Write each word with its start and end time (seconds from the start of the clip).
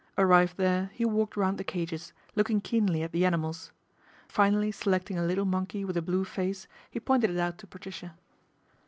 Arrived 0.17 0.57
there 0.57 0.89
he 0.95 1.05
walked 1.05 1.37
round 1.37 1.59
the 1.59 1.63
cages, 1.63 2.11
looking 2.35 2.59
keenly 2.59 3.03
at 3.03 3.11
the 3.11 3.23
animals. 3.23 3.71
Finally 4.27 4.71
selecting 4.71 5.15
a 5.19 5.23
little 5.23 5.45
monkey 5.45 5.85
with 5.85 5.95
a 5.95 6.01
blue 6.01 6.23
face, 6.25 6.65
he 6.89 6.99
pointed 6.99 7.29
it 7.29 7.37
out 7.37 7.59
to 7.59 7.67
Patricia. 7.67 8.17